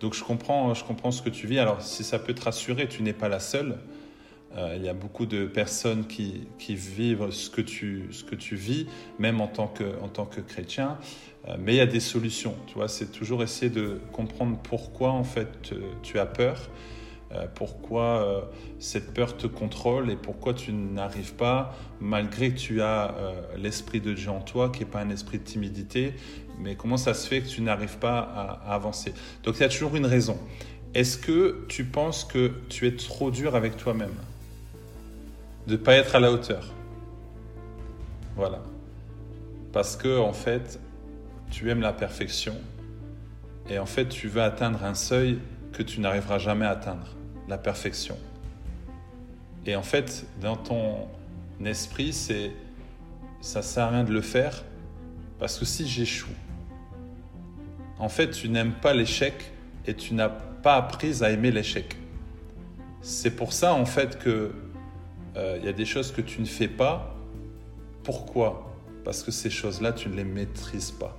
[0.00, 1.58] Donc je comprends, je comprends ce que tu vis.
[1.58, 3.78] Alors si ça peut te rassurer, tu n'es pas la seule.
[4.56, 8.86] Euh, il y a beaucoup de personnes qui, vivent ce que, tu, vis,
[9.18, 10.98] même en tant que, en tant que chrétien.
[11.48, 12.54] Euh, mais il y a des solutions.
[12.66, 15.48] Tu vois, c'est toujours essayer de comprendre pourquoi en fait
[16.02, 16.70] tu as peur,
[17.32, 23.14] euh, pourquoi cette peur te contrôle et pourquoi tu n'arrives pas, malgré que tu as
[23.56, 26.14] l'esprit de Dieu en toi, qui n'est pas un esprit de timidité,
[26.58, 29.14] mais comment ça se fait que tu n'arrives pas à, avancer?
[29.44, 30.38] Donc il y a toujours une raison.
[30.94, 34.14] Est-ce que tu penses que tu es trop dur avec toi-même?
[35.66, 36.72] De ne pas être à la hauteur?
[38.36, 38.62] Voilà.
[39.72, 40.80] Parce que, en fait,
[41.50, 42.54] tu aimes la perfection
[43.68, 45.38] et en fait, tu veux atteindre un seuil
[45.72, 47.14] que tu n'arriveras jamais à atteindre,
[47.48, 48.16] la perfection.
[49.66, 51.08] Et en fait, dans ton
[51.64, 52.52] esprit, c'est
[53.40, 54.64] ça sert à rien de le faire
[55.38, 56.32] parce que si j'échoue,
[57.98, 59.34] en fait, tu n'aimes pas l'échec
[59.86, 61.96] et tu n'as pas appris à aimer l'échec.
[63.00, 64.52] C'est pour ça, en fait, que
[65.34, 67.14] il euh, y a des choses que tu ne fais pas.
[68.02, 68.74] Pourquoi?
[69.04, 71.16] Parce que ces choses-là, tu ne les maîtrises pas.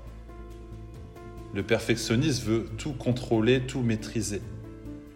[1.53, 4.41] Le perfectionniste veut tout contrôler, tout maîtriser.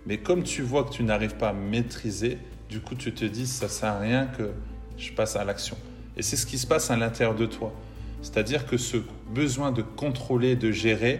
[0.05, 2.37] Mais comme tu vois que tu n'arrives pas à maîtriser,
[2.69, 4.51] du coup tu te dis ça sert à rien que
[4.97, 5.77] je passe à l'action.
[6.17, 7.73] Et c'est ce qui se passe à l'intérieur de toi.
[8.21, 8.97] C'est-à-dire que ce
[9.33, 11.19] besoin de contrôler, de gérer,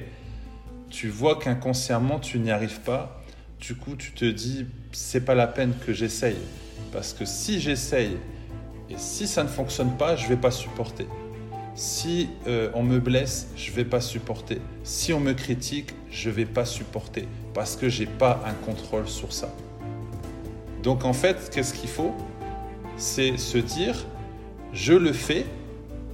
[0.92, 3.24] tu vois qu'inconsciemment tu n'y arrives pas.
[3.60, 6.38] Du coup, tu te dis c'est pas la peine que j'essaye.
[6.92, 8.18] Parce que si j'essaye
[8.90, 11.08] et si ça ne fonctionne pas, je vais pas supporter.
[11.74, 14.60] Si euh, on me blesse, je vais pas supporter.
[14.84, 17.28] Si on me critique, je vais pas supporter.
[17.54, 19.54] Parce que je n'ai pas un contrôle sur ça.
[20.84, 22.14] Donc en fait, qu'est-ce qu'il faut?
[22.98, 24.06] C'est se dire,
[24.74, 25.46] je le fais,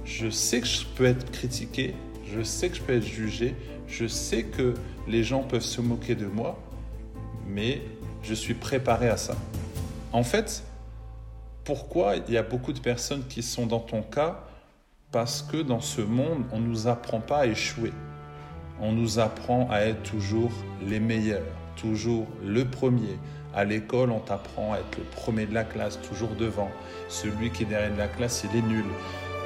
[0.04, 1.94] je sais que je peux être critiqué,
[2.32, 3.54] je sais que je peux être jugé,
[3.88, 4.74] je sais que
[5.06, 6.58] les gens peuvent se moquer de moi,
[7.46, 7.82] mais
[8.22, 9.36] je suis préparé à ça.
[10.12, 10.62] En fait,
[11.64, 14.44] pourquoi il y a beaucoup de personnes qui sont dans ton cas?
[15.10, 17.92] Parce que dans ce monde, on ne nous apprend pas à échouer.
[18.80, 20.52] On nous apprend à être toujours
[20.82, 21.42] les meilleurs,
[21.76, 23.18] toujours le premier.
[23.54, 26.70] À l'école, on t'apprend à être le premier de la classe, toujours devant.
[27.08, 28.84] Celui qui est derrière de la classe, il est nul.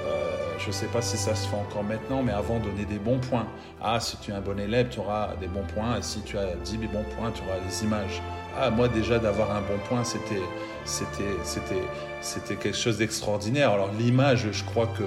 [0.06, 2.98] Euh, je ne sais pas si ça se fait encore maintenant, mais avant, donner des
[2.98, 3.46] bons points.
[3.82, 5.98] Ah, si tu es un bon élève, tu auras des bons points.
[5.98, 8.22] Et si tu as 10 bons points, tu auras des images.
[8.56, 10.42] Ah, moi déjà d'avoir un bon point, c'était,
[10.84, 13.70] c'était, quelque chose d'extraordinaire.
[13.72, 15.02] Alors l'image, je crois que,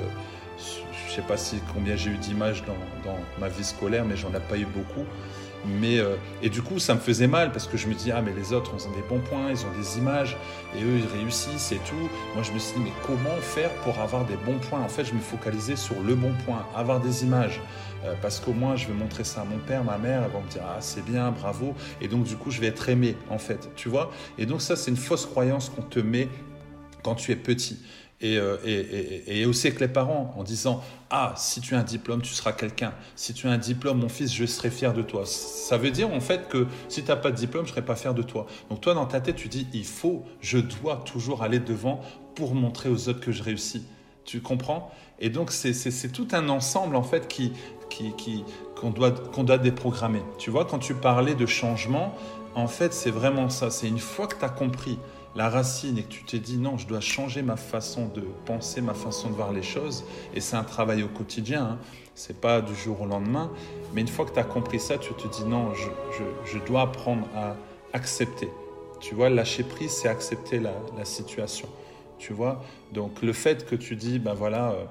[1.15, 1.35] sais pas
[1.73, 2.73] combien j'ai eu d'images dans,
[3.09, 5.05] dans, ma vie scolaire, mais j'en ai pas eu beaucoup.
[5.67, 8.21] Mais, euh, et du coup, ça me faisait mal parce que je me dis, ah,
[8.21, 10.37] mais les autres, ils ont des bons points, ils ont des images,
[10.77, 12.09] et eux, ils réussissent et tout.
[12.35, 14.81] Moi, je me suis dit, mais comment faire pour avoir des bons points?
[14.81, 17.61] En fait, je me focalisais sur le bon point, avoir des images.
[18.03, 20.41] Euh, parce qu'au moins, je vais montrer ça à mon père, ma mère, elles vont
[20.41, 21.73] me dire, ah, c'est bien, bravo.
[21.99, 24.75] Et donc, du coup, je vais être aimé, en fait, tu vois Et donc, ça,
[24.75, 26.29] c'est une fausse croyance qu'on te met
[27.03, 27.79] quand tu es petit.
[28.23, 28.57] Euh,
[29.27, 32.53] et, aussi avec les parents en disant Ah, si tu as un diplôme, tu seras
[32.53, 32.93] quelqu'un.
[33.15, 35.23] Si tu as un diplôme, mon fils, je serai fier de toi.
[35.25, 37.85] Ça veut dire en fait que si tu n'as pas de diplôme, je ne serai
[37.85, 38.47] pas fier de toi.
[38.69, 42.01] Donc toi, dans ta tête, tu dis Il faut, je dois toujours aller devant
[42.35, 43.85] pour montrer aux autres que je réussis.
[44.23, 44.91] Tu comprends?
[45.19, 47.53] Et donc, c'est tout un ensemble en fait qui,
[47.89, 48.43] qui,
[48.75, 50.21] qu'on doit, qu'on doit déprogrammer.
[50.37, 52.15] Tu vois, quand tu parlais de changement,
[52.55, 53.69] en fait, c'est vraiment ça.
[53.69, 54.97] C'est une fois que tu as compris
[55.35, 58.81] la racine et que tu t'es dit non, je dois changer ma façon de penser,
[58.81, 61.77] ma façon de voir les choses, et c'est un travail au quotidien, hein.
[62.15, 63.51] c'est pas du jour au lendemain,
[63.93, 67.27] mais une fois que tu as compris ça, tu te dis non, je, dois apprendre
[67.35, 67.55] à
[67.93, 68.49] accepter.
[69.01, 71.67] Tu vois, lâcher prise, c'est accepter la, situation.
[72.17, 72.63] Tu vois,
[72.93, 74.85] donc le fait que tu dis, ben voilà, euh,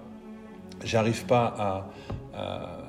[0.85, 1.91] j'arrive pas à,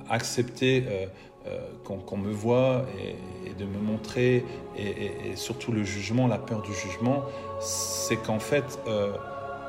[0.10, 0.84] accepter.
[0.88, 1.06] Euh,
[1.48, 4.44] euh, qu'on me voit et, de me montrer,
[4.78, 7.24] et, surtout le jugement, la peur du jugement,
[7.62, 9.14] c'est qu'en fait, euh,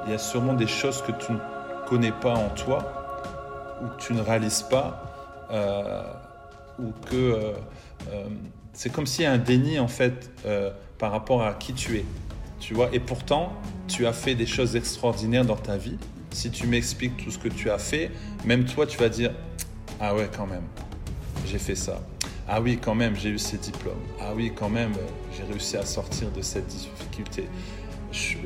[0.07, 1.39] il y a sûrement des choses que tu ne
[1.87, 2.79] connais pas en toi,
[3.83, 6.03] ou que tu ne réalises pas, euh,
[6.79, 7.53] ou que
[8.73, 10.31] c'est comme s'il y a un déni en fait
[10.99, 12.05] par rapport à qui tu es.
[12.59, 13.53] Tu vois, et pourtant,
[13.87, 15.99] tu as fait des choses extraordinaires dans ta vie.
[16.31, 18.11] Si tu m'expliques tout ce que tu as fait,
[18.45, 19.33] même toi, tu vas dire
[20.01, 20.65] Ah ouais, quand même
[21.47, 22.01] j'ai fait ça.
[22.49, 24.03] Ah oui, quand même, j'ai eu ces diplômes.
[24.21, 24.93] Ah oui, quand même,
[25.37, 27.49] j'ai réussi à sortir de cette difficulté.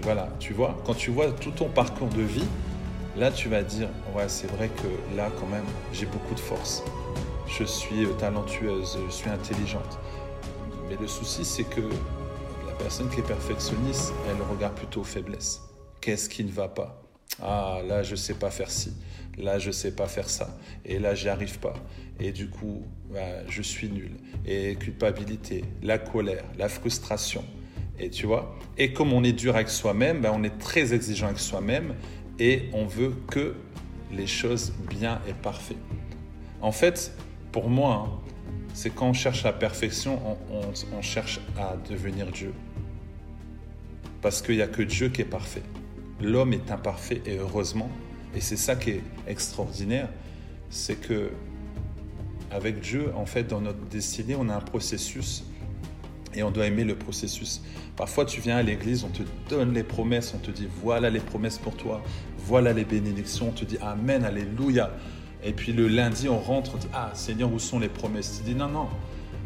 [0.02, 2.46] voilà, tu vois, quand tu vois tout ton parcours de vie,
[3.16, 6.82] là, tu vas dire, ouais, c'est vrai que là, quand même, j'ai beaucoup de force.
[7.46, 9.98] Je suis euh, talentueuse, je suis intelligente.
[10.88, 15.60] Mais le souci, c'est que la personne qui est perfectionniste, elle regarde plutôt aux faiblesses.
[16.00, 17.02] Qu'est-ce qui ne va pas?
[17.42, 18.92] Ah, là, je sais pas faire ci.
[19.38, 20.58] Là, je sais pas faire ça.
[20.84, 21.74] Et là, j'y arrive pas.
[22.18, 22.82] Et du coup,
[23.12, 24.12] bah, je suis nul.
[24.44, 27.44] Et culpabilité, la colère, la frustration.
[27.98, 31.26] Et tu vois Et comme on est dur avec soi-même, bah, on est très exigeant
[31.26, 31.94] avec soi-même
[32.38, 33.54] et on veut que
[34.10, 35.76] les choses bien et parfaites.
[36.62, 37.12] En fait,
[37.52, 38.30] pour moi, hein,
[38.74, 42.52] c'est quand on cherche la perfection, on, cherche à devenir Dieu.
[44.22, 45.62] Parce qu'il n'y a que Dieu qui est parfait.
[46.22, 47.90] L'homme est imparfait et heureusement.
[48.34, 50.08] Et c'est ça qui est extraordinaire,
[50.68, 51.30] c'est que
[52.50, 55.44] avec Dieu, en fait, dans notre destinée, on a un processus
[56.34, 57.62] et on doit aimer le processus.
[57.96, 61.20] Parfois, tu viens à l'église, on te donne les promesses, on te dit voilà les
[61.20, 62.02] promesses pour toi,
[62.38, 64.90] voilà les bénédictions, on te dit Amen, Alléluia.
[65.42, 68.38] Et puis le lundi, on rentre, on dit Ah Seigneur, où sont les promesses?
[68.38, 68.88] Tu dis Non, non,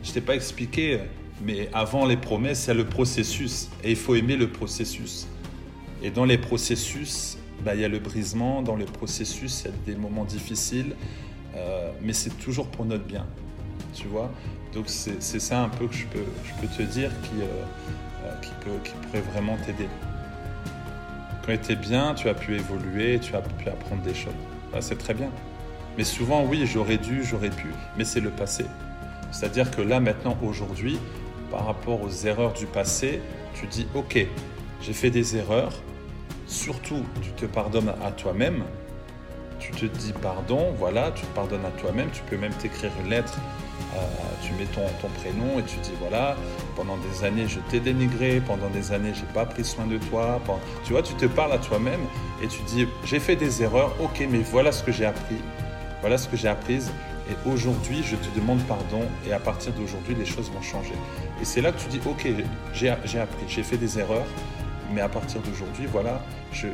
[0.02, 1.00] je t'ai pas expliqué,
[1.42, 3.68] mais avant les promesses, il y a le processus.
[3.82, 5.26] Et il faut aimer le processus.
[6.04, 9.72] Et dans les processus, bah, il y a le brisement, dans le processus, il y
[9.72, 10.94] a des moments difficiles,
[11.56, 13.26] euh, mais c'est toujours pour notre bien.
[13.94, 14.30] Tu vois
[14.74, 19.22] Donc c'est ça un peu que je peux, te dire qui, euh, euh, qui pourrait
[19.32, 19.88] vraiment t'aider.
[21.46, 24.34] Quand tu es bien, tu as pu évoluer, tu as pu apprendre des choses.
[24.72, 25.30] Bah, c'est très bien.
[25.96, 28.66] Mais souvent, oui, j'aurais dû, j'aurais pu, mais c'est le passé.
[29.32, 30.98] C'est-à-dire que là, maintenant, aujourd'hui,
[31.50, 33.22] par rapport aux erreurs du passé,
[33.54, 34.26] tu dis, ok,
[34.82, 35.72] j'ai fait des erreurs,
[36.46, 38.64] surtout, tu te pardonnes à toi-même,
[39.58, 43.10] tu te dis pardon, voilà, tu te pardonnes à toi-même, tu peux même t'écrire une
[43.10, 43.38] lettre,
[43.94, 43.98] euh,
[44.42, 44.82] tu mets ton,
[45.20, 46.36] prénom et tu dis voilà,
[46.76, 50.40] pendant des années je t'ai dénigré, pendant des années j'ai pas pris soin de toi,
[50.84, 52.00] tu vois, tu te parles à toi-même
[52.42, 55.38] et tu dis j'ai fait des erreurs, ok, mais voilà ce que j'ai appris,
[56.00, 56.80] voilà ce que j'ai appris.
[57.30, 59.00] Et aujourd'hui, je te demande pardon.
[59.26, 60.92] Et à partir d'aujourd'hui, les choses vont changer.
[61.40, 62.28] Et c'est là que tu dis, OK,
[62.74, 64.26] j'ai appris, j'ai fait des erreurs.
[64.94, 66.68] Mais à partir d'aujourd'hui, voilà, je,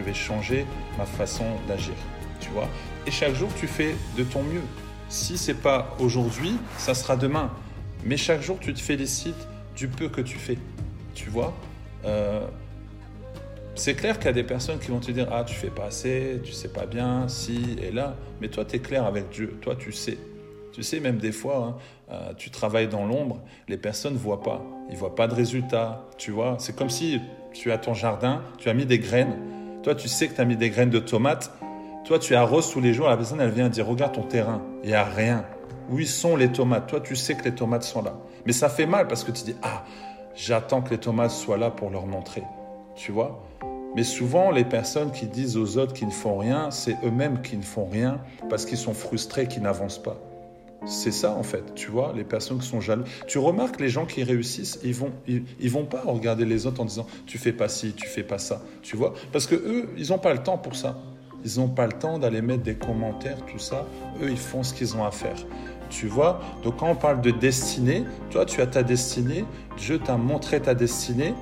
[0.00, 0.64] vais changer
[0.96, 1.94] ma façon d'agir.
[2.40, 2.68] Tu vois
[3.06, 4.62] Et chaque jour, tu fais de ton mieux.
[5.08, 7.50] Si c'est pas aujourd'hui, ça sera demain.
[8.04, 10.56] Mais chaque jour, tu te félicites du peu que tu fais.
[11.14, 11.52] Tu vois
[12.04, 12.46] euh,
[13.74, 15.86] c'est clair qu'il y a des personnes qui vont te dire Ah, tu fais pas
[15.86, 18.16] assez, tu sais pas bien, si et là.
[18.40, 19.56] Mais toi, tu es clair avec Dieu.
[19.62, 20.18] Toi, tu sais.
[20.72, 21.76] Tu sais, même des fois, hein,
[22.10, 24.62] euh, tu travailles dans l'ombre, les personnes ne voient pas.
[24.90, 26.06] Ils voient pas de résultats.
[26.16, 27.20] Tu vois, c'est comme si
[27.52, 29.36] tu as ton jardin, tu as mis des graines.
[29.82, 31.52] Toi, tu sais que tu as mis des graines de tomates.
[32.04, 33.08] Toi, tu arroses tous les jours.
[33.08, 35.44] La personne, elle vient dire Regarde ton terrain, il n'y a rien.
[35.90, 36.86] Où sont les tomates?
[36.88, 38.14] Toi, tu sais que les tomates sont là.
[38.46, 39.84] Mais ça fait mal parce que tu dis Ah,
[40.34, 42.42] j'attends que les tomates soient là pour leur montrer.
[42.94, 43.44] Tu vois?
[43.94, 47.58] Mais souvent, les personnes qui disent aux autres qu'ils ne font rien, c'est eux-mêmes qui
[47.58, 50.16] ne font rien parce qu'ils sont frustrés, qu'ils n'avancent pas.
[50.84, 53.04] C'est ça en fait, tu vois, les personnes qui sont jaloux.
[53.28, 56.84] Tu remarques les gens qui réussissent, ils vont, ils, vont pas regarder les autres en
[56.84, 60.08] disant tu fais pas ci, tu fais pas ça, tu vois, parce que eux, ils
[60.08, 60.98] n'ont pas le temps pour ça.
[61.44, 63.84] Ils n'ont pas le temps d'aller mettre des commentaires, tout ça.
[64.22, 65.34] Eux, ils font ce qu'ils ont à faire.
[65.90, 66.40] Tu vois?
[66.62, 69.44] Donc quand on parle de destinée, toi, tu as ta destinée,
[69.76, 71.34] Dieu t'a montré ta destinée,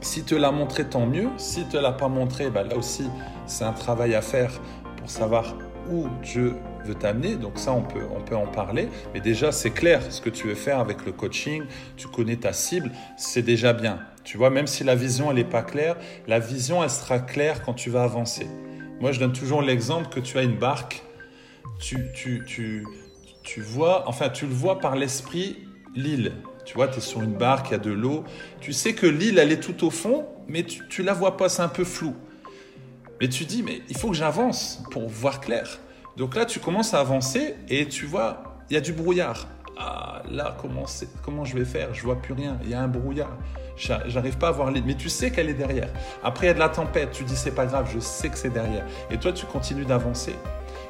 [0.00, 1.28] si te l'a montré, tant mieux.
[1.36, 3.04] Si te l'a pas montré, bah, là aussi,
[3.46, 4.52] c'est un travail à faire
[4.96, 5.54] pour savoir
[5.90, 6.54] où Dieu
[6.94, 7.36] t'amener.
[7.36, 8.88] Donc ça, on peut, on peut en parler.
[9.14, 11.64] Mais déjà, c'est clair ce que tu veux faire avec le coaching.
[11.96, 14.00] Tu connais ta cible, c'est déjà bien.
[14.24, 15.96] Tu vois, même si la vision, elle n'est pas claire,
[16.26, 18.46] la vision, elle sera claire quand tu vas avancer.
[19.00, 21.02] Moi, je donne toujours l'exemple que tu as une barque.
[21.78, 22.84] Tu, tu, tu,
[23.42, 25.58] tu vois, enfin, tu le vois par l'esprit,
[25.94, 26.32] l'île.
[26.64, 28.24] Tu vois, tu es sur une barque, il y a de l'eau.
[28.60, 31.48] Tu sais que l'île, elle est tout au fond, mais tu ne la vois pas,
[31.48, 32.14] c'est un peu flou.
[33.20, 35.78] Mais tu dis, mais il faut que j'avance pour voir clair.
[36.16, 39.46] Donc là, tu commences à avancer et tu vois, il y a du brouillard.
[39.78, 40.84] Ah, là, comment,
[41.22, 41.92] comment je vais faire?
[41.92, 42.58] Je vois plus rien.
[42.62, 43.36] Il y a un brouillard.
[43.76, 45.90] J'arrive pas à voir l'île, mais tu sais qu'elle est derrière.
[46.24, 47.10] Après, il y a de la tempête.
[47.12, 48.86] Tu dis, c'est pas grave, je sais que c'est derrière.
[49.10, 50.34] Et toi, tu continues d'avancer.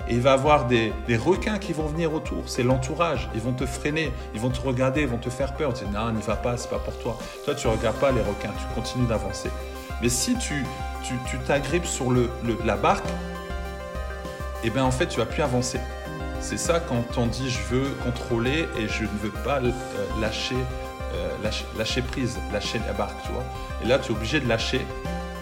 [0.08, 2.48] Et il va y avoir des, requins qui vont venir autour.
[2.48, 3.28] C'est l'entourage.
[3.34, 5.74] Ils vont te freiner, ils vont te regarder, ils vont te faire peur.
[5.74, 7.18] Tu dis non, n'y va pas, c'est pas pour toi.
[7.44, 9.50] Toi, tu regardes pas les requins, tu continues d'avancer.
[10.00, 10.64] Mais si tu
[11.28, 12.28] tu t'agrippes sur le,
[12.64, 13.06] la barque,
[14.62, 15.80] et eh bien en fait, tu vas plus avancer.
[16.40, 19.70] C'est ça quand on dit je veux contrôler et je ne veux pas euh,
[20.20, 20.56] lâcher,
[21.14, 23.44] euh, lâcher, prise, lâcher la barque, tu vois.
[23.82, 24.80] Et là, tu es obligé de lâcher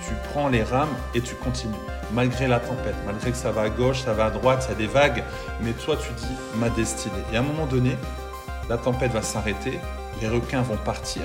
[0.07, 1.73] tu prends les rames et tu continues,
[2.13, 4.75] malgré la tempête, malgré que ça va à gauche, ça va à droite, il y
[4.75, 5.25] a des vagues,
[5.63, 7.15] mais toi tu dis ma destinée.
[7.33, 7.97] Et à un moment donné,
[8.69, 9.79] la tempête va s'arrêter,
[10.21, 11.23] les requins vont partir,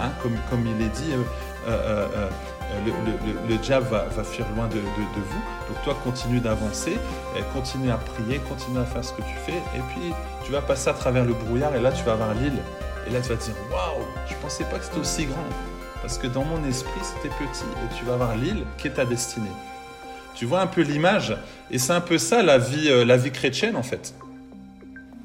[0.00, 1.12] hein, comme, il est dit,
[1.68, 2.06] euh,
[3.48, 5.42] le, diable va, fuir loin de, vous.
[5.68, 6.96] Donc toi, continue d'avancer,
[7.52, 10.12] continue à prier, continue à faire ce que tu fais, et puis
[10.44, 12.58] tu vas passer à travers le brouillard, et là tu vas voir l'île,
[13.06, 15.46] et là tu vas te dire, waouh, je pensais pas que c'était aussi grand.
[16.02, 17.64] Parce que dans mon esprit, c'était petit.
[17.64, 19.46] Et tu vas voir l'île qui est ta destinée.
[20.34, 21.36] Tu vois un peu l'image
[21.70, 24.14] Et c'est un peu ça la vie, euh, la vie chrétienne en fait.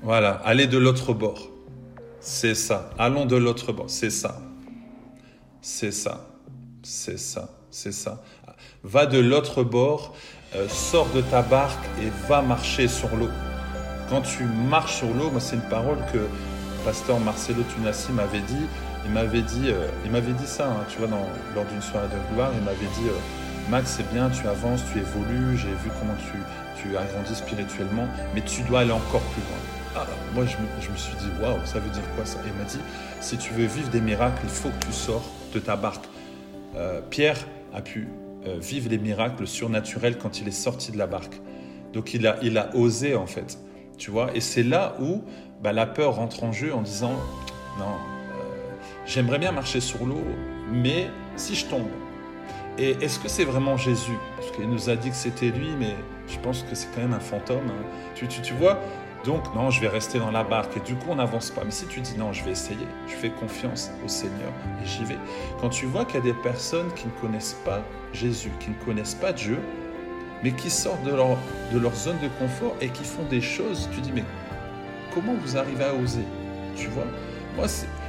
[0.03, 1.49] Voilà, aller de l'autre bord.
[2.19, 2.91] C'est ça.
[2.99, 3.89] Allons de l'autre bord.
[3.89, 4.39] C'est ça.
[5.61, 6.27] C'est ça.
[6.89, 7.49] C'est ça.
[7.69, 8.23] C'est ça.
[8.81, 10.15] Va de l'autre bord,
[10.55, 13.29] euh, sors de ta barque et va marcher sur l'eau.
[14.09, 16.19] Quand tu marches sur l'eau, c'est une parole que
[16.85, 18.65] pasteur Marcelo Tunassi m'avait dit.
[19.05, 22.07] Il m'avait dit, euh, il m'avait dit ça, hein, tu vois, dans, lors d'une soirée
[22.07, 25.91] de gloire, il m'avait dit, euh, Max, c'est bien, tu avances, tu évolues, j'ai vu
[25.99, 26.39] comment tu,
[26.81, 30.03] tu as spirituellement, mais tu dois aller encore plus loin.
[30.03, 32.39] Alors, moi, je me, je me suis dit, waouh, ça veut dire quoi ça?
[32.45, 32.79] Il m'a dit,
[33.19, 36.05] si tu veux vivre des miracles, il faut que tu sors de ta barque.
[36.77, 38.07] Euh, Pierre a pu
[38.61, 41.41] vivre les miracles surnaturels quand il est sorti de la barque.
[41.91, 43.59] Donc, il a, il a osé, en fait.
[43.97, 44.33] Tu vois?
[44.35, 45.21] Et c'est là où
[45.61, 47.13] bah, la peur rentre en jeu en disant
[47.79, 48.73] non, euh,
[49.05, 50.23] j'aimerais bien marcher sur l'eau,
[50.71, 51.87] mais si je tombe.
[52.77, 55.95] Et est-ce que c'est vraiment Jésus Parce qu'il nous a dit que c'était lui, mais
[56.27, 57.67] je pense que c'est quand même un fantôme.
[57.67, 57.85] Hein.
[58.13, 58.79] Tu, tu, tu vois
[59.27, 60.77] donc, non, je vais rester dans la barque.
[60.77, 61.63] Et du coup, on n'avance pas.
[61.65, 65.03] Mais si tu dis non, je vais essayer, je fais confiance au Seigneur et j'y
[65.03, 65.17] vais.
[65.59, 67.81] Quand tu vois qu'il y a des personnes qui ne connaissent pas
[68.13, 69.59] Jésus, qui ne connaissent pas Dieu,
[70.43, 71.37] mais qui sortent de leur,
[71.73, 74.23] de leur zone de confort et qui font des choses, tu dis, mais
[75.13, 76.23] comment vous arrivez à oser?
[76.77, 77.07] Tu vois?
[77.57, 77.67] Moi,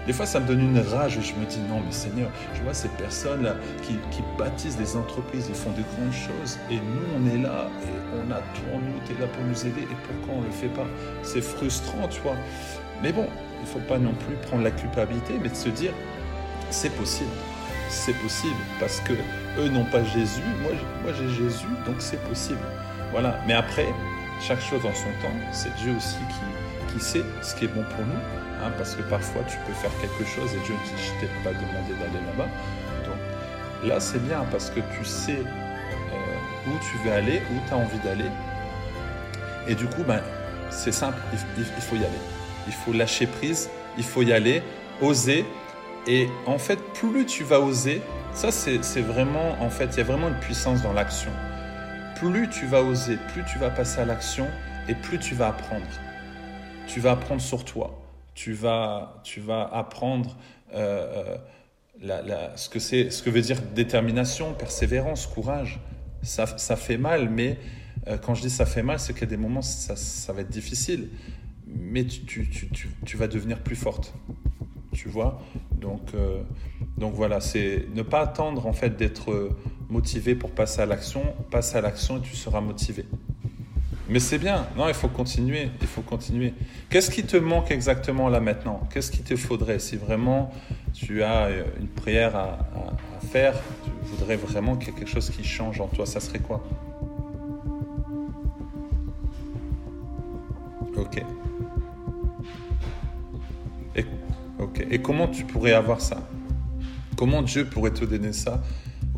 [0.08, 2.72] des fois, ça me donne une rage je me dis, non, mais Seigneur, je vois
[2.72, 7.28] ces personnes-là qui, qui, bâtissent des entreprises, ils font de grandes choses et nous, on
[7.28, 9.96] est là et on a tout en nous, tu es là pour nous aider et
[10.06, 10.86] pourquoi on ne le fait pas?
[11.22, 12.36] C'est frustrant, tu vois.
[13.02, 13.26] Mais bon,
[13.58, 15.92] il ne faut pas non plus prendre la culpabilité, mais de se dire,
[16.70, 17.28] c'est possible
[17.90, 19.14] c'est possible parce que
[19.58, 20.72] eux n'ont pas Jésus, moi,
[21.18, 22.60] j'ai Jésus, donc c'est possible.
[23.12, 23.40] Voilà.
[23.46, 23.88] Mais après,
[24.40, 26.18] chaque chose en son temps, c'est Dieu aussi
[26.92, 29.90] qui sait ce qui est bon pour nous, hein, parce que parfois tu peux faire
[30.00, 32.48] quelque chose et Dieu ne je t'ai pas demandé d'aller là-bas.
[33.04, 37.74] Donc là c'est bien parce que tu sais euh, où tu veux aller, où tu
[37.74, 38.30] as envie d'aller.
[39.68, 40.20] Et du coup, ben,
[40.70, 41.18] c'est simple,
[41.58, 42.08] il faut y aller.
[42.66, 44.62] Il faut lâcher prise, il faut y aller,
[45.02, 45.44] oser,
[46.06, 48.00] et en fait, plus tu vas oser,
[48.32, 51.30] ça c'est vraiment, en fait, il y a vraiment une puissance dans l'action.
[52.16, 54.48] Plus tu vas oser, plus tu vas passer à l'action
[54.88, 55.86] et plus tu vas apprendre.
[56.86, 57.94] Tu vas apprendre sur toi.
[58.38, 60.36] Tu vas, tu vas apprendre
[60.72, 61.36] euh,
[62.04, 65.80] euh, ce, que ce que veut dire détermination, persévérance, courage.
[66.22, 67.58] Ça, ça fait mal, mais
[68.06, 71.08] euh, quand je dis ça fait mal, c'est qu'à des moments, ça, va être difficile.
[71.66, 74.14] Mais tu, tu, tu, tu vas devenir plus forte
[74.92, 75.42] tu vois?
[75.72, 76.12] Donc,
[76.96, 79.50] donc voilà, c'est ne pas attendre en fait d'être
[79.88, 81.22] motivé pour passer à l'action.
[81.50, 83.04] Passe à l'action et tu seras motivé.
[84.08, 86.54] Mais c'est bien, non, il faut continuer, il faut continuer.
[86.88, 88.80] Qu'est-ce qui te manque exactement là maintenant?
[88.92, 89.78] Qu'est-ce qui te faudrait?
[89.78, 90.50] Si vraiment
[90.94, 92.58] tu as euh, une prière à,
[93.30, 96.38] faire, tu voudrais vraiment qu'il y ait quelque chose qui change en toi, ça serait
[96.38, 96.64] quoi?
[100.96, 101.22] Ok.
[104.90, 106.16] Et comment tu pourrais avoir ça?
[107.16, 108.62] Comment Dieu pourrait te donner ça?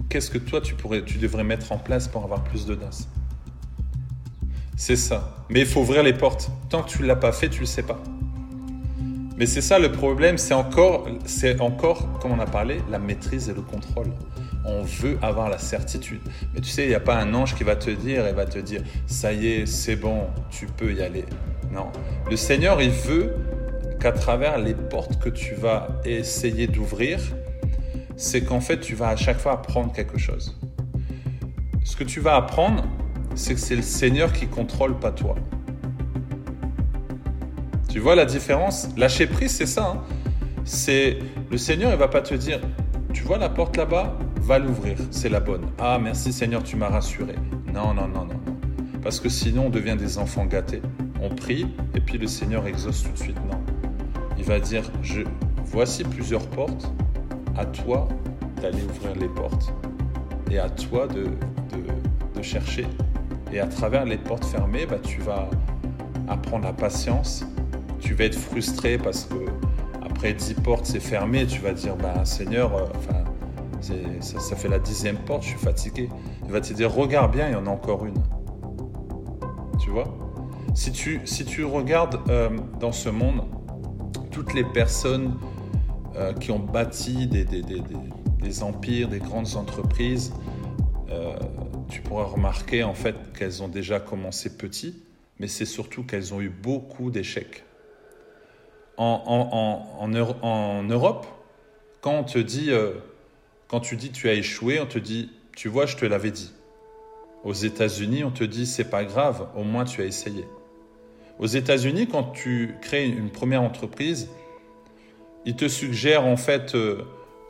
[0.09, 3.09] Qu'est-ce que toi tu, pourrais, tu devrais mettre en place pour avoir plus d'audace?
[4.81, 5.37] C'est ça.
[5.51, 6.51] Mais il faut ouvrir les portes.
[6.71, 8.01] Tant que tu ne l'as pas fait, tu ne le sais pas.
[9.37, 13.51] Mais c'est ça le problème, c'est encore, c'est encore, comme on a parlé, la maîtrise
[13.51, 14.11] et le contrôle.
[14.65, 16.23] On veut avoir la certitude.
[16.55, 18.47] Mais tu sais, il n'y a pas un ange qui va te dire et va
[18.47, 21.27] te dire, ça y est, c'est bon, tu peux y aller.
[21.71, 21.89] Non.
[22.31, 23.35] Le Seigneur, il veut
[24.01, 27.21] qu'à travers les portes que tu vas essayer d'ouvrir,
[28.17, 30.59] c'est qu'en fait, tu vas à chaque fois apprendre quelque chose.
[31.85, 32.85] Ce que tu vas apprendre,
[33.35, 35.35] c'est que c'est le Seigneur qui contrôle, pas toi.
[37.89, 38.89] Tu vois la différence?
[38.97, 39.95] Lâcher prise, c'est ça.
[39.95, 40.03] Hein.
[40.65, 41.19] c'est
[41.51, 42.61] le Seigneur, il va pas te dire,
[43.13, 45.67] tu vois la porte là-bas, va l'ouvrir, c'est la bonne.
[45.79, 47.35] Ah merci Seigneur, tu m'as rassuré.
[47.73, 48.57] Non, non, non, non, non.
[49.03, 50.83] Parce que sinon, on devient des enfants gâtés.
[51.21, 53.39] On prie et puis le Seigneur exauce tout de suite.
[53.51, 53.61] Non
[54.41, 55.21] il va dire, je,
[55.67, 56.91] voici plusieurs portes,
[57.59, 58.09] à toi
[58.63, 59.71] d'aller ouvrir les portes
[60.51, 61.25] et à toi de,
[62.35, 62.87] de, chercher.
[63.53, 65.49] Et à travers les portes fermées, bah, tu vas
[66.29, 67.45] apprendre la patience,
[68.01, 69.35] tu vas être frustré parce que
[70.03, 72.87] après dix portes c'est fermé, tu vas dire, bah, Seigneur, euh,
[74.21, 76.09] ça, fait la dixième porte, je suis fatigué.
[76.45, 78.23] Il va te dire, regarde bien, il y en a encore une.
[79.81, 80.17] Tu vois?
[80.75, 83.43] Si tu, si tu regardes euh, dans ce monde,
[84.31, 85.35] toutes les personnes
[86.17, 87.83] euh, qui ont bâti des, des, des,
[88.41, 90.33] des, empires, des grandes entreprises,
[91.91, 95.03] tu pourras remarquer en fait qu'elles ont déjà commencé petit,
[95.39, 97.65] mais c'est surtout qu'elles ont eu beaucoup d'échecs.
[98.97, 100.09] En,
[100.89, 101.27] Europe,
[102.03, 102.93] quand on te dit, euh,
[103.69, 106.53] quand tu dis tu as échoué, on te dit, tu vois, je te l'avais dit.
[107.45, 110.45] Aux États-Unis, on te dit c'est pas grave, au moins tu as essayé.
[111.39, 114.29] Aux États-Unis, quand tu crées une première entreprise,
[115.47, 117.03] ils te suggèrent en fait euh,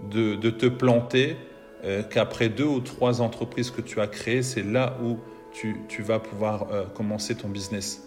[0.08, 1.36] de, te planter,
[1.84, 5.18] euh, qu'après deux ou trois entreprises que tu as créées, c'est là où
[5.52, 8.06] tu, vas pouvoir euh, commencer ton business.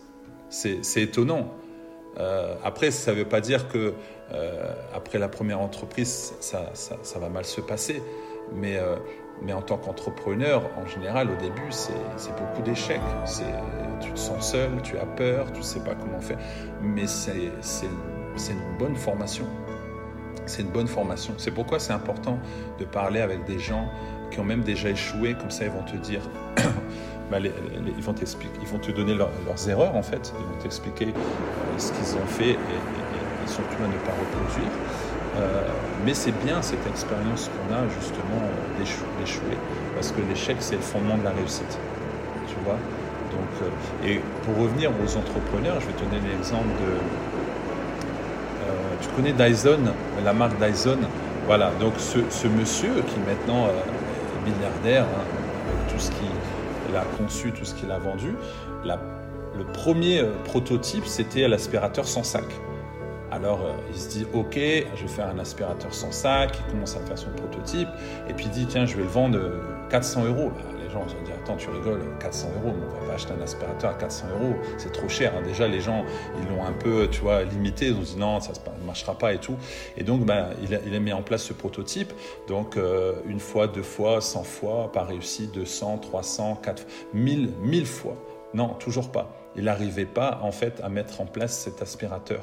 [0.50, 1.51] C'est étonnant.
[2.63, 3.94] après, ça ne veut pas dire que
[4.94, 8.03] après la première entreprise, ça, ça, va mal se passer.
[8.53, 8.77] Mais
[9.42, 13.01] mais en tant qu'entrepreneur, en général, au début, c'est beaucoup d'échecs.
[14.01, 16.38] Tu te sens seul, tu as peur, tu ne sais pas comment faire.
[16.82, 17.51] Mais c'est
[18.51, 19.46] une bonne formation.
[20.45, 21.33] C'est une bonne formation.
[21.38, 22.39] C'est pourquoi c'est important
[22.79, 23.89] de parler avec des gens
[24.31, 25.35] qui ont même déjà échoué.
[25.35, 26.21] Comme ça, ils vont te dire,
[27.31, 28.15] bah, ils vont
[28.62, 30.33] ils vont te donner leurs erreurs en fait.
[30.39, 34.13] Ils vont t'expliquer euh, ce qu'ils ont fait et, et, et, surtout à ne pas
[34.13, 34.71] reproduire.
[35.38, 35.63] Euh,
[36.05, 38.41] mais c'est bien cette expérience qu'on a justement
[38.77, 39.57] d'échouer,
[39.95, 41.79] parce que l'échec c'est le fondement de la réussite.
[42.47, 42.77] Tu vois?
[43.31, 47.32] Donc, euh, Et pour revenir aux entrepreneurs, je vais donner l'exemple de.
[49.03, 49.79] Euh, tu connais Dyson,
[50.24, 51.00] la marque Dyson
[51.45, 55.24] Voilà, donc ce, monsieur qui maintenant est milliardaire, hein,
[55.89, 58.36] tout ce qu'il a conçu, tout ce qu'il a vendu,
[58.86, 62.45] le premier prototype c'était l'aspirateur sans sac.
[63.31, 66.95] Alors euh, il se dit ok, je vais faire un aspirateur sans sac, il commence
[66.95, 67.89] à faire son prototype,
[68.29, 69.39] et puis il dit tiens je vais le vendre
[69.89, 70.51] 400 euh, euros.
[70.55, 70.62] Bah,
[70.93, 73.93] gens vont dire attends tu rigoles, 400 euros, on va pas acheter un aspirateur à
[73.95, 75.33] 400 euros, c'est trop cher.
[75.35, 75.41] Hein.
[75.43, 76.05] Déjà les gens
[76.39, 79.33] ils l'ont un peu tu vois limité, ils ont dit non ça ne marchera pas
[79.33, 79.57] et tout.
[79.97, 82.13] Et donc bah, il, a, mis en place ce prototype,
[82.47, 87.85] donc euh, une fois, deux fois, 100 fois, pas réussi, 200, 300, 4, 1000, 1000
[87.85, 88.15] fois.
[88.53, 92.41] Non, toujours pas il n'arrivait pas en fait à mettre en place cet aspirateur.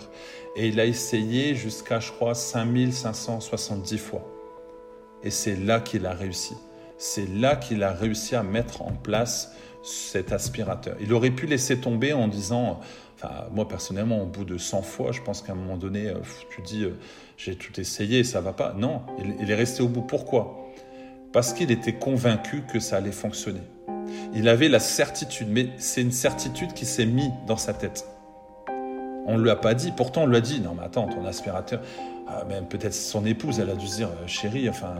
[0.56, 4.22] Et il a essayé jusqu'à, je crois, 5570 fois.
[5.22, 6.54] Et c'est là qu'il a réussi.
[7.02, 10.96] C'est là qu'il a réussi à mettre en place cet aspirateur.
[11.00, 12.78] Il aurait pu laisser tomber en disant,
[13.16, 16.18] enfin moi personnellement, au bout de 100 fois, je pense qu'à un moment donné, euh,
[16.50, 16.98] tu dis, euh,
[17.38, 18.74] j'ai tout essayé, ça va pas.
[18.74, 19.00] Non,
[19.40, 20.02] il est resté au bout.
[20.02, 20.68] Pourquoi?
[21.32, 23.62] Parce qu'il était convaincu que ça allait fonctionner.
[24.34, 28.06] Il avait la certitude, mais c'est une certitude qui s'est mise dans sa tête.
[29.24, 31.24] On ne lui a pas dit, pourtant on lui a dit, non mais attends, ton
[31.24, 31.80] aspirateur,
[32.28, 34.96] ah, peut-être son épouse, elle a dû se dire, euh, chérie, enfin,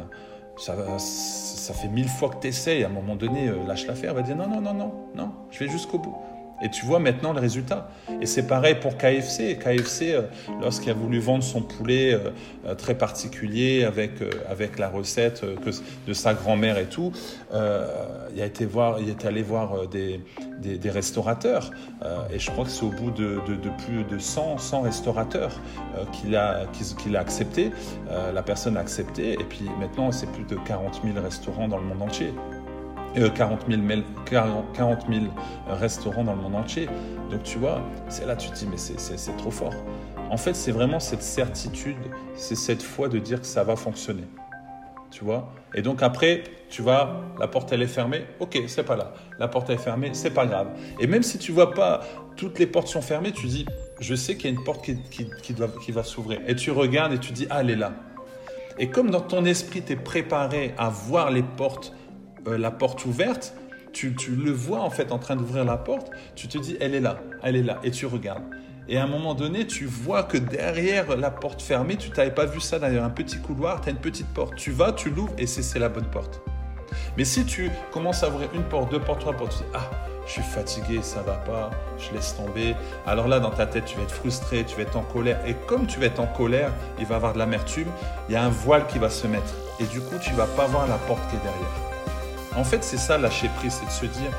[0.60, 4.22] ça, fait mille fois que tu essaies, à un moment donné, euh, lâche l'affaire, va
[4.22, 6.16] dire, non, non, non, non, non, je vais jusqu'au bout.
[6.62, 7.88] Et tu vois maintenant le résultat.
[8.20, 9.56] Et c'est pareil pour KFC.
[9.56, 10.22] KFC, euh,
[10.60, 14.12] lorsqu'il a voulu vendre son poulet euh, très particulier avec,
[14.46, 15.42] avec la recette
[16.06, 17.12] de sa grand-mère et tout,
[17.50, 20.20] il, a été voir, il est allé voir des,
[20.60, 21.70] des, restaurateurs.
[22.32, 23.40] et je crois que c'est au bout de,
[23.84, 25.60] plus de 100, 100 restaurateurs
[26.12, 26.66] qu'il a,
[26.98, 27.72] qu'il a accepté.
[28.32, 29.34] la personne a accepté.
[29.34, 32.32] Et puis maintenant, c'est plus de 40 000 restaurants dans le monde entier.
[33.14, 35.24] 40 000, 40 000
[35.68, 36.88] restaurants dans le monde entier.
[37.30, 39.74] Donc tu vois, c'est là tu te dis, mais c'est trop fort.
[40.30, 41.96] En fait, c'est vraiment cette certitude,
[42.36, 44.24] c'est cette foi de dire que ça va fonctionner.
[45.10, 48.96] Tu vois Et donc après, tu vas, la porte elle est fermée, ok, c'est pas
[48.96, 49.12] là.
[49.38, 50.68] La porte est fermée, c'est pas grave.
[51.00, 52.00] Et même si tu vois pas,
[52.36, 53.66] toutes les portes sont fermées, tu dis,
[53.98, 54.96] je sais qu'il y a une porte qui,
[55.42, 56.40] qui, doit, qui va s'ouvrir.
[56.46, 57.92] Et tu regardes et tu dis, ah, elle est là.
[58.78, 61.92] Et comme dans ton esprit, tu es préparé à voir les portes
[62.46, 63.54] euh, la porte ouverte,
[63.92, 67.00] tu, le vois en fait en train d'ouvrir la porte, tu te dis elle est
[67.00, 68.44] là, elle est là, et tu regardes.
[68.88, 72.46] Et à un moment donné, tu vois que derrière la porte fermée, tu t'avais pas
[72.46, 74.56] vu ça d'ailleurs, un petit couloir, tu as une petite porte.
[74.56, 76.40] Tu vas, tu l'ouvres et c'est la bonne porte.
[77.16, 79.88] Mais si tu commences à ouvrir une porte, deux portes, trois portes, tu dis ah,
[80.26, 82.74] je suis fatigué, ça va pas, je laisse tomber.
[83.06, 85.40] Alors là, dans ta tête, tu vas être frustré, tu vas être en colère.
[85.46, 87.88] Et comme tu vas être en colère, il va y avoir de l'amertume,
[88.28, 89.54] il y a un voile qui va se mettre.
[89.78, 91.90] Et du coup, tu vas pas voir la porte qui est derrière.
[92.56, 94.30] En fait, c'est ça lâcher prise, c'est de se dire,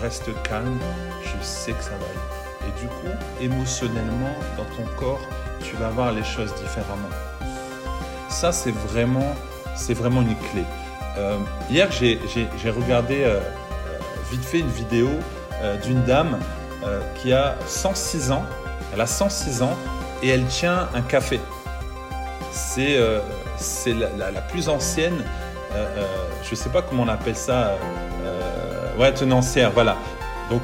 [0.00, 0.78] reste calme,
[1.22, 2.33] je sais que ça va aller.
[2.66, 5.20] Et du coup, émotionnellement, dans ton corps,
[5.62, 7.08] tu vas voir les choses différemment.
[8.28, 9.34] Ça, c'est vraiment,
[9.76, 10.64] c'est vraiment une clé.
[11.16, 11.38] Euh,
[11.70, 13.98] hier, j'ai regardé euh, euh,
[14.30, 15.08] vite fait une vidéo
[15.82, 16.38] d'une dame
[17.14, 18.44] qui a 106 ans.
[18.92, 19.74] Elle a 106 ans
[20.22, 21.40] et elle tient un café.
[22.50, 22.98] C'est
[23.94, 25.24] la, plus ancienne
[26.42, 27.78] je ne sais pas comment on appelle ça,
[28.98, 29.96] ouais, tenancière, voilà.
[30.50, 30.60] Donc,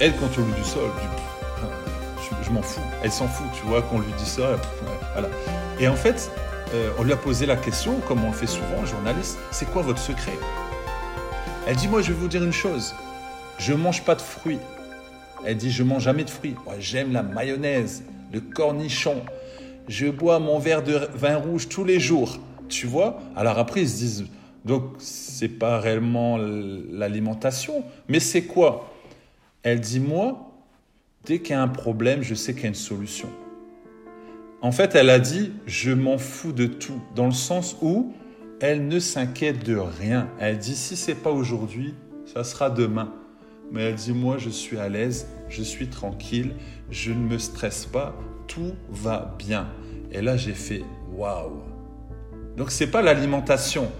[0.00, 0.80] elle, quand on lui dit ça,
[2.42, 2.80] je, m'en fous.
[3.04, 4.58] Elle s'en fout, tu vois, qu'on lui dit ça.
[5.78, 6.30] Et en fait,
[6.98, 10.00] on lui a posé la question, comme on le fait souvent, journaliste, c'est quoi votre
[10.00, 10.32] secret?
[11.66, 12.94] Elle dit, moi, je vais vous dire une chose,
[13.58, 14.58] je mange pas de fruits.
[15.44, 16.56] Elle dit, je mange jamais de fruits.
[16.78, 19.22] J'aime la mayonnaise, le cornichon.
[19.86, 22.38] Je bois mon verre de vin rouge tous les jours.
[22.68, 24.24] Tu vois Alors après, ils se disent
[24.64, 27.84] Donc, c'est pas réellement l'alimentation.
[28.08, 28.89] Mais c'est quoi?
[29.62, 30.52] Elle dit, moi,
[31.24, 33.28] dès qu'il y a un problème, je sais qu'il y a une solution.
[34.62, 38.12] En fait, elle a dit, je m'en fous de tout, dans le sens où
[38.60, 40.28] elle ne s'inquiète de rien.
[40.38, 41.94] Elle dit, si c'est pas aujourd'hui,
[42.26, 43.12] ça sera demain.
[43.70, 46.54] Mais elle dit, moi, je suis à l'aise, je suis tranquille,
[46.90, 48.14] je ne me stresse pas,
[48.48, 49.68] tout va bien.
[50.12, 50.82] Et là, j'ai fait,
[51.14, 51.62] waouh.
[52.56, 53.90] Donc, c'est pas l'alimentation.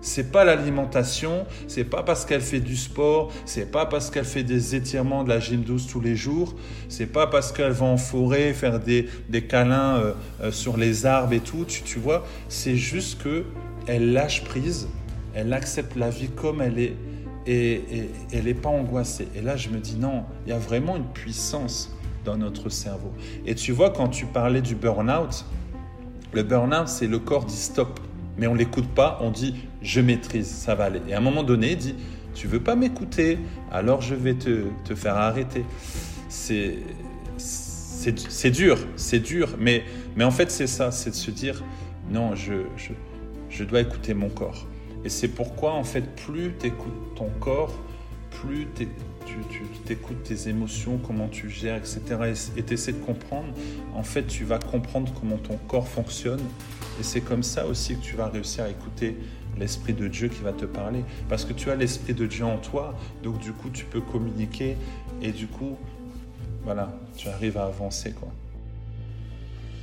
[0.00, 4.44] C'est pas l'alimentation, c'est pas parce qu'elle fait du sport, c'est pas parce qu'elle fait
[4.44, 6.54] des étirements de la gym douce tous les jours,
[6.88, 11.06] c'est pas parce qu'elle va en forêt faire des, des câlins euh, euh, sur les
[11.06, 13.44] arbres et tout, tu, tu vois, c'est juste que
[13.86, 14.88] elle lâche prise,
[15.34, 16.96] elle accepte la vie comme elle est
[17.46, 19.26] et, elle n'est pas angoissée.
[19.34, 21.90] Et là, je me dis non, il y a vraiment une puissance
[22.24, 23.10] dans notre cerveau.
[23.46, 25.46] Et tu vois, quand tu parlais du burn-out,
[26.32, 28.00] le burn-out, c'est le corps dit stop
[28.38, 31.00] mais on l'écoute pas, on dit je maîtrise, ça va aller.
[31.08, 31.94] Et à un moment donné, il dit
[32.34, 33.38] tu veux pas m'écouter,
[33.72, 35.64] alors je vais te, te faire arrêter.
[36.28, 36.76] C'est
[38.50, 39.82] dur, c'est dur, mais,
[40.16, 41.64] mais en fait c'est ça, c'est de se dire
[42.10, 42.92] non, je, je,
[43.50, 44.66] je dois écouter mon corps.
[45.04, 47.74] Et c'est pourquoi en fait plus tu écoutes ton corps,
[48.30, 48.88] plus tu
[49.92, 52.00] écoutes tes émotions, comment tu gères, etc.
[52.56, 53.48] Et tu essaies de comprendre,
[53.94, 56.40] en fait tu vas comprendre comment ton corps fonctionne
[57.00, 59.16] et c'est comme ça aussi que tu vas réussir à écouter
[59.58, 61.04] l'Esprit de Dieu qui va te parler.
[61.28, 64.76] Parce que tu as l'Esprit de Dieu en toi, donc du coup tu peux communiquer
[65.22, 65.76] et du coup,
[66.64, 68.12] voilà, tu arrives à avancer.
[68.12, 68.28] quoi.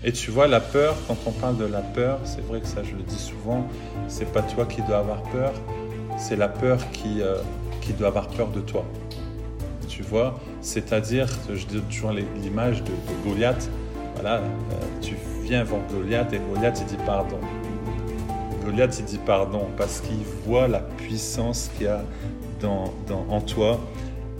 [0.03, 2.83] Et tu vois, la peur, quand on parle de la peur, c'est vrai que ça
[2.83, 3.67] je le dis souvent,
[4.07, 5.51] c'est pas toi qui dois avoir peur,
[6.17, 7.37] c'est la peur qui, euh,
[7.97, 8.85] doit avoir peur de toi.
[9.87, 12.91] Tu vois, c'est-à-dire, je dis toujours l'image de,
[13.23, 13.69] Goliath,
[14.15, 14.41] voilà, euh,
[15.01, 17.39] tu vient voir Goliath et Goliath il dit pardon.
[18.65, 22.03] Goliath il dit pardon parce qu'il voit la puissance qu'il y a
[22.59, 22.91] dans,
[23.29, 23.79] en toi.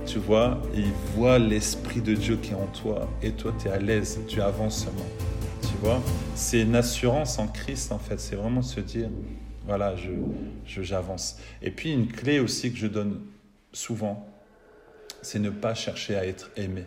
[0.08, 3.72] Tu vois, il voit l'Esprit de Dieu qui est en toi et toi tu es
[3.72, 4.88] à l'aise, tu avances.
[5.62, 6.02] Tu vois,
[6.34, 9.10] c'est une assurance en Christ en fait, c'est vraiment se dire
[9.68, 11.38] voilà, je, j'avance.
[11.62, 13.22] Et puis une clé aussi que je donne
[13.74, 14.28] souvent,
[15.22, 16.86] c'est ne pas chercher à être aimé.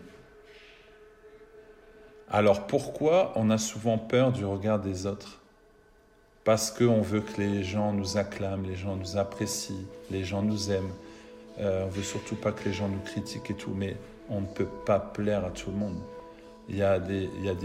[2.29, 5.39] Alors pourquoi on a souvent peur du regard des autres?
[6.49, 10.71] Parce qu'on veut que les gens nous acclament, les gens nous apprécient, les gens nous
[10.71, 10.93] aiment.
[11.59, 13.95] Euh, on veut surtout pas que les gens nous critiquent et tout, mais
[14.31, 15.99] on ne peut pas plaire à tout le monde.
[16.67, 17.55] Il y a des, il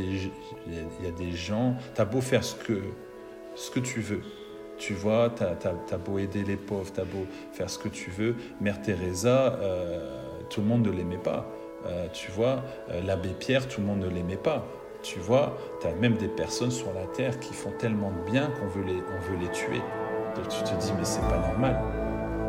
[0.66, 4.20] il y a des gens, tu as beau faire ce que, tu veux.
[4.76, 8.10] Tu vois, tu as, beau aider les pauvres, tu as beau faire ce que tu
[8.10, 8.36] veux.
[8.60, 11.46] Mère Teresa, euh, tout le monde ne l'aimait pas.
[11.86, 14.62] Euh, tu vois, euh, l'abbé Pierre, tout le monde ne l'aimait pas.
[15.04, 18.48] Tu vois, tu as même des personnes sur la terre qui font tellement de bien
[18.58, 19.82] qu'on veut les, tuer.
[20.34, 21.78] Donc tu te dis, mais c'est pas normal.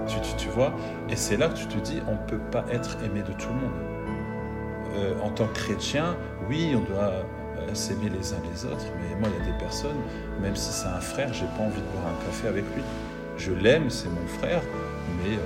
[0.08, 0.74] Tu, tu, vois
[1.10, 3.50] Et c'est là que tu te dis, on ne peut pas être aimé de tout
[3.50, 3.80] le monde.
[4.96, 6.16] Euh, en tant que chrétien,
[6.48, 7.26] oui, on doit
[7.74, 10.00] s'aimer les uns les autres, mais moi, il y a des personnes,
[10.42, 12.84] même si c'est un frère, j'ai pas envie de boire un café avec lui.
[13.38, 14.62] Je l'aime, c'est mon frère,
[15.18, 15.38] mais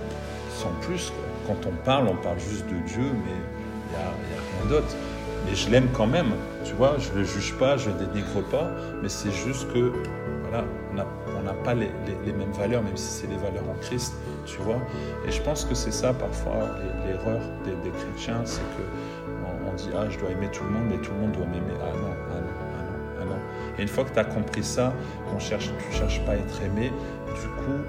[0.54, 1.12] sans plus.
[1.48, 3.40] Quand on parle, on parle juste de Dieu, mais
[3.88, 4.96] il n'y a, rien d'autre.
[5.46, 6.32] Mais je l'aime quand même,
[6.64, 8.70] tu vois, je ne le juge pas, je ne dénigre pas,
[9.02, 9.92] mais c'est juste que,
[10.42, 10.66] voilà,
[11.38, 11.90] on n'a pas les,
[12.26, 14.14] mêmes valeurs, même si c'est les valeurs en Christ,
[14.46, 14.80] tu vois.
[15.28, 18.84] Et je pense que c'est ça parfois l'erreur des, chrétiens, c'est que
[19.68, 21.78] on, dit, ah, je dois aimer tout le monde, mais tout le monde doit m'aimer.
[21.82, 23.40] Ah non, ah non, ah non, ah non.
[23.78, 24.94] Et une fois que tu as compris ça,
[25.30, 26.92] qu'on cherche, tu ne cherches pas à être aimé,
[27.28, 27.80] du coup,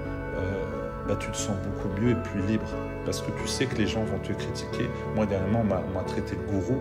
[1.07, 2.67] bah, tu te sens beaucoup mieux et plus libre.
[3.05, 4.89] Parce que tu sais que les gens vont te critiquer.
[5.15, 6.79] Moi, dernièrement, on m'a traité de gourou.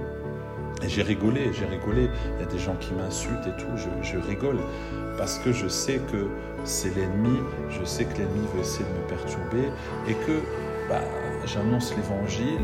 [0.86, 2.08] J'ai rigolé, j'ai rigolé.
[2.36, 3.68] Il y a des gens qui m'insultent et tout,
[4.02, 4.58] je, rigole.
[5.18, 6.28] Parce que je sais que
[6.64, 7.38] c'est l'ennemi,
[7.68, 9.68] je sais que l'ennemi veut essayer de me perturber
[10.08, 10.40] et que
[10.88, 11.02] bah,
[11.44, 12.60] j'annonce l'évangile.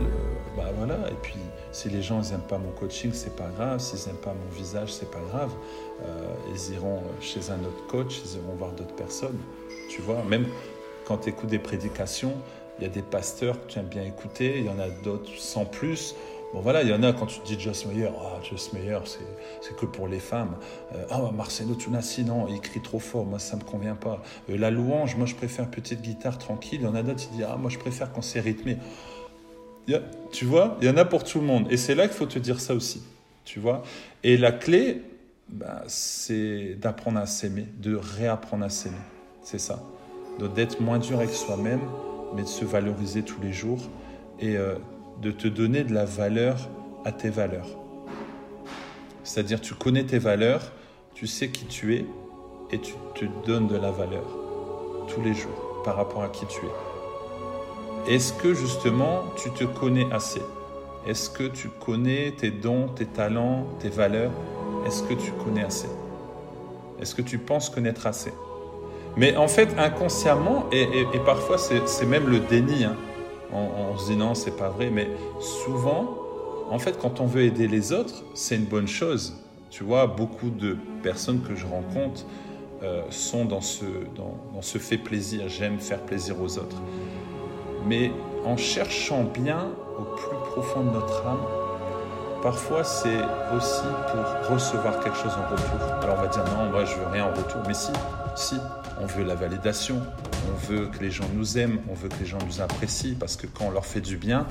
[0.56, 1.38] Bah voilà, et puis
[1.70, 3.78] si les gens n'aiment pas mon coaching, c'est pas grave.
[3.78, 5.50] S'ils n'aiment pas mon visage, c'est pas grave.
[6.02, 9.38] Euh, ils iront chez un autre coach, ils iront voir d'autres personnes.
[9.90, 10.46] Tu vois, même
[11.06, 12.32] quand tu écoutes des prédications,
[12.78, 15.30] il y a des pasteurs que tu aimes bien écouter, il y en a d'autres
[15.36, 16.14] sans plus.
[16.52, 19.76] Bon voilà, il y en a quand tu dis Joss Meyer, ah, Joss Meyer, c'est
[19.76, 20.56] que pour les femmes.
[20.94, 24.22] Euh, ah, Marcelo Tunassi, non, il crie trop fort, moi ça me convient pas.
[24.48, 26.80] Euh, la louange, moi je préfère petite guitare tranquille.
[26.80, 28.78] Il y en a d'autres qui disent, ah, moi je préfère quand c'est rythmé.
[30.32, 31.66] tu vois, il y en a pour tout le monde.
[31.70, 33.02] Et c'est là qu'il faut te dire ça aussi.
[33.44, 33.82] Tu vois
[34.24, 35.02] Et la clé,
[35.48, 38.96] bah, c'est d'apprendre à s'aimer, de réapprendre à s'aimer.
[39.42, 39.82] C'est ça
[40.44, 41.80] d'être moins dur avec soi-même,
[42.34, 43.80] mais de se valoriser tous les jours
[44.38, 44.74] et euh,
[45.20, 46.56] de te donner de la valeur
[47.04, 47.68] à tes valeurs.
[49.24, 50.72] C'est-à-dire tu connais tes valeurs,
[51.14, 52.04] tu sais qui tu es
[52.70, 54.24] et tu te donnes de la valeur
[55.08, 58.14] tous les jours par rapport à qui tu es.
[58.14, 60.42] Est-ce que justement tu te connais assez?
[61.06, 64.32] Est-ce que tu connais tes dons, tes talents, tes valeurs?
[64.86, 65.88] Est-ce que tu connais assez?
[67.00, 68.32] Est-ce que tu penses connaître assez?
[69.16, 72.96] Mais en fait, inconsciemment, et, parfois c'est même le déni, hein.
[73.52, 75.08] On, se dit non, c'est pas vrai, mais
[75.40, 76.16] souvent,
[76.70, 79.34] en fait, quand on veut aider les autres, c'est une bonne chose.
[79.70, 82.24] Tu vois, beaucoup de personnes que je rencontre
[82.82, 83.84] euh, sont dans ce,
[84.16, 85.48] dans, ce fait plaisir.
[85.48, 86.76] J'aime faire plaisir aux autres.
[87.86, 88.10] Mais
[88.44, 91.65] en cherchant bien au plus profond de notre âme,
[92.46, 93.18] parfois c'est
[93.56, 93.82] aussi
[94.12, 95.80] pour recevoir quelque chose en retour.
[96.00, 97.60] Alors on va dire non, moi je veux rien en retour.
[97.66, 97.90] Mais si,
[98.36, 98.54] si,
[99.00, 100.00] on veut la validation,
[100.48, 103.34] on veut que les gens nous aiment, on veut que les gens nous apprécient, parce
[103.34, 104.46] que quand on leur fait du bien,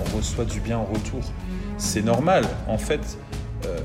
[0.00, 1.20] on reçoit du bien en retour.
[1.76, 2.44] C'est normal.
[2.66, 3.18] En fait,
[3.66, 3.78] euh,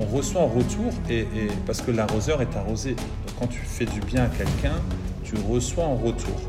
[0.00, 1.28] on, reçoit en retour et,
[1.66, 2.96] parce que l'arroseur est arrosé.
[3.38, 4.74] quand tu fais du bien à quelqu'un,
[5.22, 6.40] tu reçois en retour.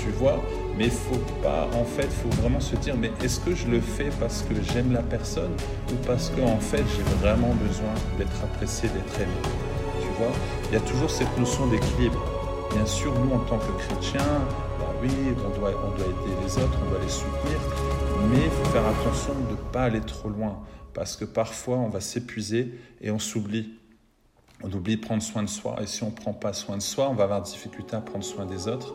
[0.00, 0.42] Tu vois
[0.76, 4.10] mais faut pas, en fait, faut vraiment se dire, mais est-ce que je le fais
[4.20, 5.52] parce que j'aime la personne
[5.90, 9.32] ou parce que en fait j'ai vraiment besoin d'être apprécié, d'être aimé?
[10.00, 10.32] Tu vois,
[10.68, 12.20] il y a toujours cette notion d'équilibre.
[12.72, 14.42] Bien sûr, nous en tant que chrétiens,
[15.02, 15.10] oui,
[15.46, 17.58] on doit, on doit aider les autres, on doit les soutenir,
[18.30, 20.60] mais il faut faire attention de ne pas aller trop loin,
[20.92, 23.78] parce que parfois on va s'épuiser et on s'oublie.
[24.62, 26.82] On oublie de prendre soin de soi, et si on ne prend pas soin de
[26.82, 28.94] soi, on va avoir difficulté à prendre soin des autres.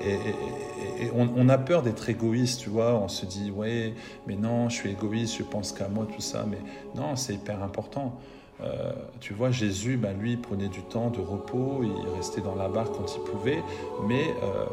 [0.00, 2.94] Et, on, a peur d'être égoïste, tu vois.
[2.94, 3.94] On se dit, ouais,
[4.26, 6.44] mais non, je suis égoïste, je pense qu'à moi, tout ça.
[6.48, 6.58] Mais
[6.94, 8.18] non, c'est hyper important.
[8.60, 12.68] Euh, tu vois, Jésus, ben, lui, prenait du temps de repos, il restait dans la
[12.68, 13.62] barque quand il pouvait,
[14.06, 14.64] mais euh,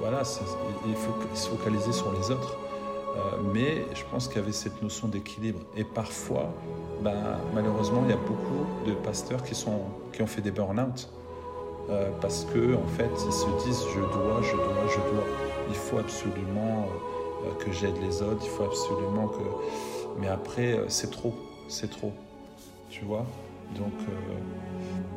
[0.00, 0.22] voilà,
[0.86, 2.56] il faut se focaliser sur les autres.
[3.16, 3.20] Euh,
[3.52, 5.60] mais je pense qu'il y avait cette notion d'équilibre.
[5.76, 6.52] Et parfois,
[7.02, 9.80] ben, malheureusement, il y a beaucoup de pasteurs qui, sont,
[10.12, 11.08] qui ont fait des burn-out.
[11.88, 15.24] Euh, parce que en fait, ils se disent je dois, je dois, je dois.
[15.68, 16.88] Il faut absolument
[17.44, 18.42] euh, que j'aide les autres.
[18.42, 20.18] Il faut absolument que.
[20.20, 21.34] Mais après, c'est trop,
[21.68, 22.12] c'est trop.
[22.90, 23.26] Tu vois?
[23.76, 23.92] Donc,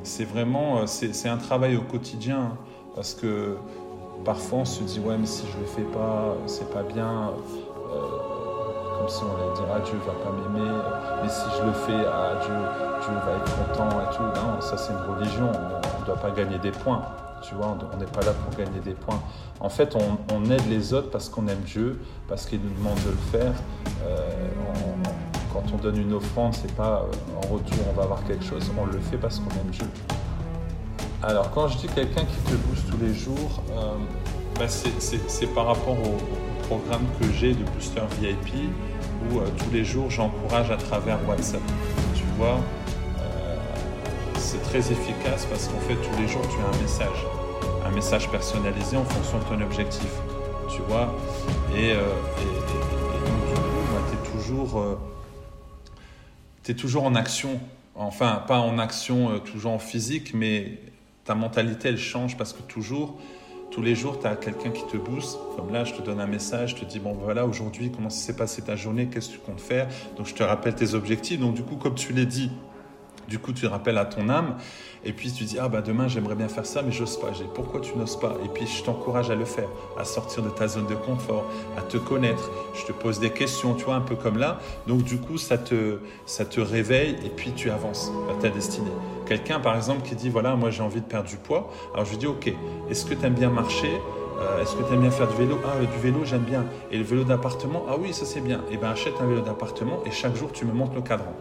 [0.04, 2.58] c'est vraiment, c'est un travail au quotidien, hein,
[2.96, 3.56] parce que
[4.26, 7.32] parfois on se dit ouais mais si je le fais pas c'est pas bien
[7.92, 10.72] euh, comme si on allait dire ah Dieu va pas m'aimer
[11.22, 12.54] mais si je le fais ah Dieu
[13.02, 15.52] Dieu va être content et tout non ça c'est une religion
[16.16, 17.04] pas gagner des points
[17.42, 19.22] tu vois on n'est pas là pour gagner des points.
[19.60, 23.12] En fait on, aide les autres parce qu'on aime Dieu parce qu'il nous demande de
[23.12, 23.54] le faire.
[24.04, 24.30] Euh,
[25.54, 28.70] quand on donne une offrande c'est pas euh, en retour on va avoir quelque chose.
[28.80, 29.88] On le fait parce qu'on aime Dieu.
[31.22, 33.92] Alors, quand je dis quelqu'un qui te booste tous les jours, euh,
[34.58, 36.18] bah, c'est par rapport au,
[36.70, 38.70] programme que j'ai de Booster VIP
[39.32, 41.64] où tous les jours j'encourage à travers WhatsApp.
[42.14, 42.60] Tu vois,
[44.50, 47.26] c'est très efficace parce qu'en fait, tous les jours tu as un message,
[47.86, 50.10] un message personnalisé en fonction de ton objectif.
[50.72, 51.16] Tu vois,
[51.78, 53.70] et, donc du coup,
[54.10, 54.98] tu es toujours.
[56.68, 57.60] es toujours en action,
[57.94, 60.80] enfin pas en action toujours en physique, mais
[61.26, 63.20] ta mentalité, elle change parce que toujours,
[63.70, 65.38] tous les jours, tu as quelqu'un qui te booste.
[65.56, 68.36] Comme là, je te donne un message, je te dis, bon voilà, aujourd'hui, comment s'est
[68.36, 69.88] passé ta journée, qu'est-ce que tu comptes faire?
[70.18, 71.40] Donc, je te rappelle tes objectifs.
[71.40, 72.50] Donc, du coup, comme tu l'as dit,
[73.30, 74.58] du coup, tu rappelles à ton âme,
[75.06, 77.32] et puis tu dis ah bah demain j'aimerais bien faire ça, mais j'ose pas.
[77.32, 78.36] J'ai pourquoi tu n'oses pas?
[78.44, 81.46] Et puis je t'encourage à le faire, à sortir de ta zone de confort,
[81.78, 82.52] à te connaître.
[82.74, 84.60] Je te pose des questions, tu vois, un peu comme là.
[84.88, 88.92] Donc du coup, ça te ça te réveille, et puis tu avances à ta destinée.
[89.26, 92.12] Quelqu'un par exemple qui dit voilà moi j'ai envie de perdre du poids, alors je
[92.12, 92.52] lui dis ok,
[92.90, 93.92] est-ce que tu aimes bien marcher?
[94.42, 95.60] Euh, Est-ce que tu aimes bien faire du vélo?
[95.66, 96.64] Ah, du vélo, j'aime bien.
[96.92, 97.86] Et le vélo d'appartement?
[97.90, 98.60] Ah oui, ça c'est bien.
[98.70, 101.34] Et eh bien, achète un vélo d'appartement et chaque jour, tu me montres le cadran.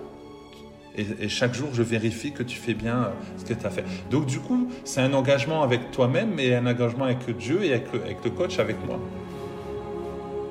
[0.98, 3.84] Et, chaque jour, je vérifie que tu fais bien euh, ce que tu as fait.
[4.10, 8.24] Donc, du coup, c'est un engagement avec toi-même et un engagement avec Dieu et avec
[8.24, 8.98] le, coach, avec moi.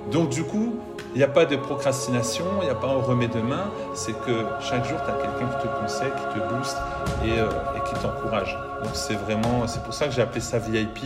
[0.09, 0.75] Donc, du coup,
[1.13, 3.69] il n'y a pas de procrastination, il n'y a pas un remet de main.
[3.93, 6.77] C'est que chaque jour, tu as quelqu'un qui te conseille, qui te booste
[7.25, 8.57] et, euh, et qui t'encourage.
[8.83, 10.99] Donc, c'est vraiment, c'est pour ça que j'ai appelé ça VIP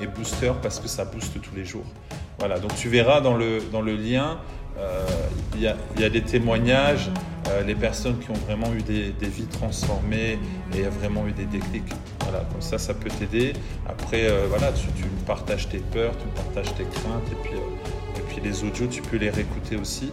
[0.00, 1.86] et booster parce que ça booste tous les jours.
[2.38, 4.38] Voilà, donc tu verras dans le, dans le lien,
[4.78, 5.06] euh,
[5.54, 7.10] il y, a, des témoignages,
[7.48, 10.38] euh, les personnes qui ont vraiment eu des, vies transformées
[10.72, 11.92] et vraiment eu des déclics.
[12.20, 13.54] Voilà, comme ça, ça peut t'aider.
[13.88, 14.46] Après, euh,
[14.96, 19.02] tu, partages tes peurs, tu partages tes craintes et puis, et puis les audios, tu
[19.02, 20.12] peux les réécouter aussi.